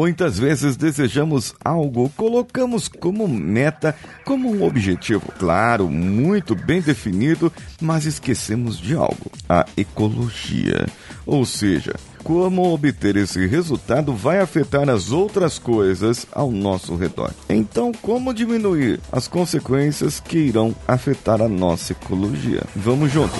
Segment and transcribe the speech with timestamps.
[0.00, 8.06] Muitas vezes desejamos algo, colocamos como meta, como um objetivo, claro, muito bem definido, mas
[8.06, 10.86] esquecemos de algo: a ecologia.
[11.26, 17.32] Ou seja, como obter esse resultado vai afetar as outras coisas ao nosso redor.
[17.46, 22.62] Então, como diminuir as consequências que irão afetar a nossa ecologia?
[22.74, 23.38] Vamos juntos.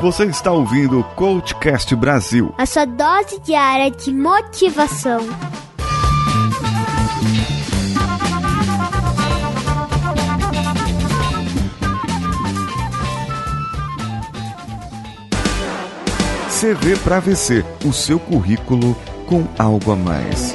[0.00, 5.20] Você está ouvindo o Coachcast Brasil a sua dose diária de motivação.
[16.58, 18.96] CV para VC, o seu currículo
[19.26, 20.54] com algo a mais.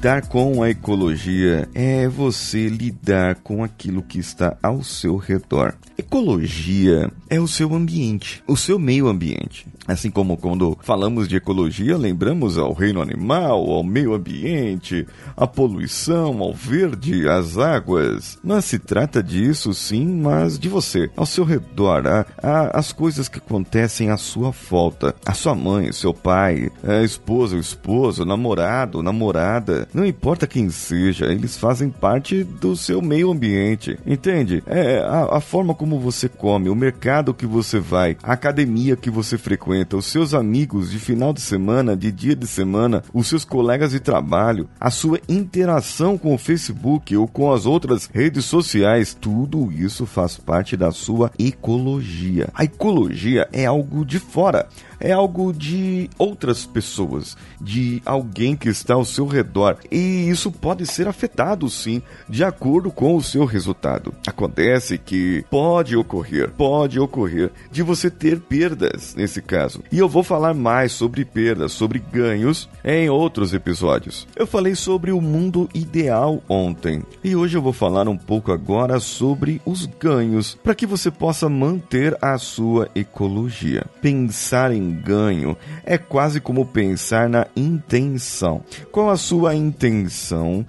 [0.00, 5.74] Lidar com a ecologia é você lidar com aquilo que está ao seu redor.
[5.98, 9.66] Ecologia é o seu ambiente, o seu meio ambiente.
[9.86, 15.06] Assim como quando falamos de ecologia, lembramos ao reino animal, ao meio ambiente,
[15.36, 18.38] à poluição, ao verde, às águas.
[18.42, 23.28] Mas se trata disso sim, mas de você, ao seu redor, a, a, as coisas
[23.28, 25.14] que acontecem à sua volta.
[25.26, 30.70] A sua mãe, seu pai, a esposa, o esposo, o namorado, namorada, não importa quem
[30.70, 33.98] seja, eles fazem parte do seu meio ambiente.
[34.06, 34.62] Entende?
[34.66, 39.10] É a, a forma como você come, o mercado que você vai, a academia que
[39.10, 43.44] você frequenta os seus amigos de final de semana, de dia de semana, os seus
[43.44, 49.16] colegas de trabalho, a sua interação com o Facebook ou com as outras redes sociais,
[49.18, 52.48] tudo isso faz parte da sua ecologia.
[52.54, 54.68] A ecologia é algo de fora
[55.00, 59.78] é algo de outras pessoas, de alguém que está ao seu redor.
[59.90, 64.14] E isso pode ser afetado sim, de acordo com o seu resultado.
[64.26, 69.82] Acontece que pode ocorrer, pode ocorrer de você ter perdas nesse caso.
[69.90, 74.26] E eu vou falar mais sobre perdas, sobre ganhos em outros episódios.
[74.36, 78.98] Eu falei sobre o mundo ideal ontem e hoje eu vou falar um pouco agora
[79.00, 83.84] sobre os ganhos para que você possa manter a sua ecologia.
[84.00, 88.62] Pensar em ganho é quase como pensar na intenção.
[88.90, 89.69] Qual a sua intenção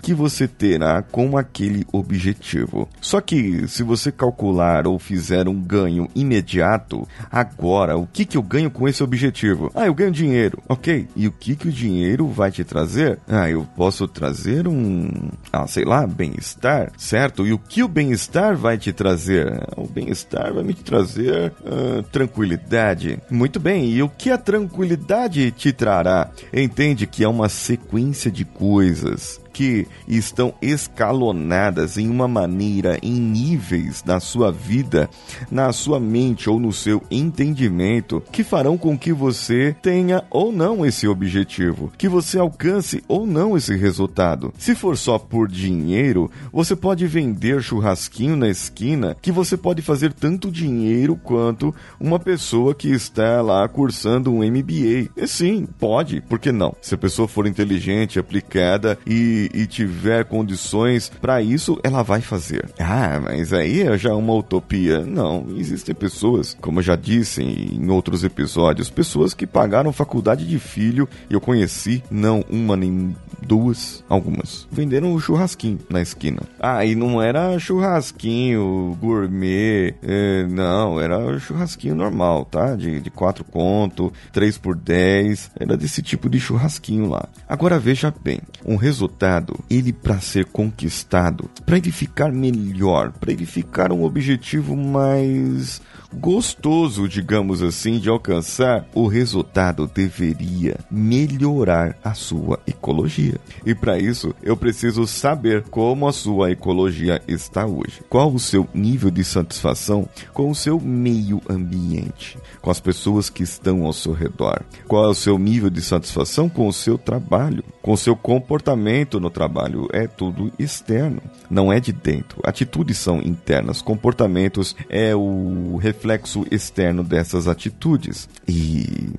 [0.02, 2.88] que você terá com aquele objetivo?
[3.00, 8.44] Só que se você calcular ou fizer um ganho imediato, agora o que, que eu
[8.44, 9.72] ganho com esse objetivo?
[9.74, 11.08] Ah, eu ganho dinheiro, ok.
[11.16, 13.20] E o que, que o dinheiro vai te trazer?
[13.28, 15.10] Ah, eu posso trazer um,
[15.52, 17.46] ah, sei lá, bem-estar, certo?
[17.46, 19.66] E o que o bem-estar vai te trazer?
[19.76, 23.20] O bem-estar vai me trazer uh, tranquilidade.
[23.30, 26.30] Muito bem, e o que a tranquilidade te trará.
[26.54, 29.40] Entende que é uma sequência de coisas Jesus.
[29.52, 35.10] Que estão escalonadas em uma maneira, em níveis na sua vida,
[35.50, 40.86] na sua mente ou no seu entendimento, que farão com que você tenha ou não
[40.86, 44.54] esse objetivo, que você alcance ou não esse resultado.
[44.58, 50.14] Se for só por dinheiro, você pode vender churrasquinho na esquina, que você pode fazer
[50.14, 55.10] tanto dinheiro quanto uma pessoa que está lá cursando um MBA.
[55.16, 56.76] E sim, pode, por que não?
[56.82, 62.70] Se a pessoa for inteligente, aplicada e e, tiver condições para isso, ela vai fazer.
[62.80, 65.00] Ah, mas aí é já uma utopia.
[65.00, 70.60] Não, existem pessoas, como eu já disse em outros episódios, pessoas que pagaram faculdade de
[70.60, 71.08] filho.
[71.30, 74.68] Eu conheci, não uma nem duas, algumas.
[74.72, 76.42] Venderam o churrasquinho na esquina.
[76.60, 82.76] Ah, e não era churrasquinho gourmet, é, não, era churrasquinho normal, tá?
[82.76, 87.28] De, de quatro conto, três por dez, era desse tipo de churrasquinho lá.
[87.48, 93.46] Agora veja bem, um resultado ele para ser conquistado, para ele ficar melhor, para ele
[93.46, 95.82] ficar um objetivo mais
[96.14, 103.31] gostoso, digamos assim, de alcançar, o resultado deveria melhorar a sua ecologia.
[103.66, 108.02] E para isso, eu preciso saber como a sua ecologia está hoje.
[108.10, 113.44] Qual o seu nível de satisfação com o seu meio ambiente, com as pessoas que
[113.44, 114.62] estão ao seu redor.
[114.88, 119.20] Qual é o seu nível de satisfação com o seu trabalho, com o seu comportamento
[119.20, 119.88] no trabalho.
[119.92, 122.42] É tudo externo, não é de dentro.
[122.44, 128.30] Atitudes são internas, comportamentos é o reflexo externo dessas atitudes.
[128.48, 129.10] E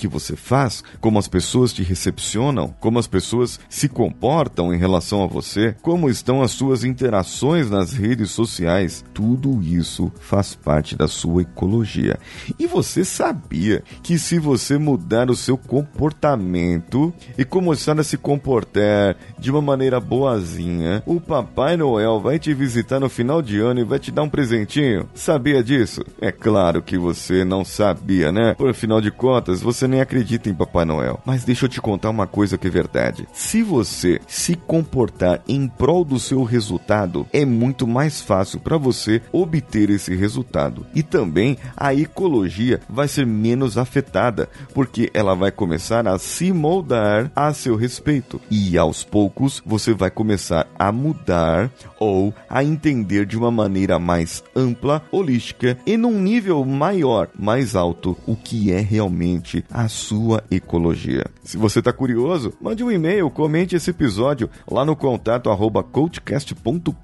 [0.00, 5.22] que você faz, como as pessoas te recepcionam, como as pessoas se comportam em relação
[5.22, 11.06] a você, como estão as suas interações nas redes sociais, tudo isso faz parte da
[11.06, 12.18] sua ecologia.
[12.58, 19.16] E você sabia que se você mudar o seu comportamento e começar a se comportar
[19.38, 23.84] de uma maneira boazinha, o Papai Noel vai te visitar no final de ano e
[23.84, 25.08] vai te dar um presentinho?
[25.14, 26.02] Sabia disso?
[26.20, 28.54] É claro que você não sabia, né?
[28.54, 31.20] Por final de contas, você nem acredita em Papai Noel.
[31.24, 33.28] Mas deixa eu te contar uma coisa que é verdade.
[33.32, 39.20] Se você se comportar em prol do seu resultado, é muito mais fácil para você
[39.32, 40.86] obter esse resultado.
[40.94, 47.30] E também a ecologia vai ser menos afetada, porque ela vai começar a se moldar
[47.34, 48.40] a seu respeito.
[48.50, 54.42] E aos poucos você vai começar a mudar ou a entender de uma maneira mais
[54.54, 61.26] ampla, holística e num nível maior, mais alto, o que é realmente a sua ecologia.
[61.42, 66.94] Se você está curioso, mande um e-mail, comente esse episódio lá no contato arroba coachcast.com.br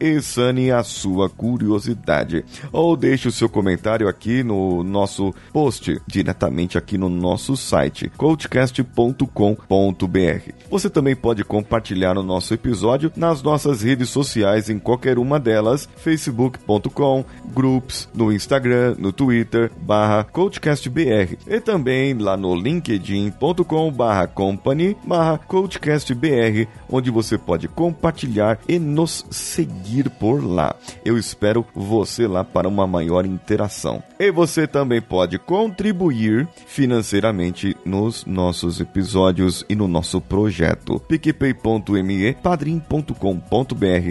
[0.00, 2.44] e sane a sua curiosidade.
[2.72, 10.52] Ou deixe o seu comentário aqui no nosso post, diretamente aqui no nosso site, coachcast.com.br.
[10.70, 15.88] Você também pode compartilhar o nosso episódio nas nossas redes sociais, em qualquer uma delas,
[15.96, 24.96] facebook.com, groups, no Instagram, no Twitter, barra CoachCastBR e também lá no linkedin.com barra company
[25.04, 30.74] barra CoachCastBR, onde você pode compartilhar e nos seguir por lá.
[31.04, 34.02] Eu espero você lá para uma maior interação.
[34.18, 41.00] E você também pode contribuir financeiramente nos nossos episódios e no nosso projeto.
[41.00, 43.14] picpay.me padrim.com.br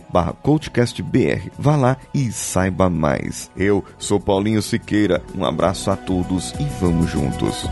[0.10, 1.52] barra CoachCastBR.
[1.58, 3.52] Vá lá e saiba mais.
[3.56, 5.22] Eu sou Paulinho Siqueira.
[5.36, 6.64] Um abraço a todos e
[7.06, 7.70] juntos.